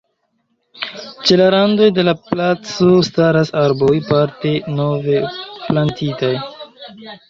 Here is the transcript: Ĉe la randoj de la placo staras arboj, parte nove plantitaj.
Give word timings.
Ĉe 1.27 1.37
la 1.41 1.49
randoj 1.55 1.91
de 1.99 2.07
la 2.09 2.15
placo 2.31 2.89
staras 3.11 3.55
arboj, 3.67 3.93
parte 4.11 4.59
nove 4.83 5.25
plantitaj. 5.65 6.37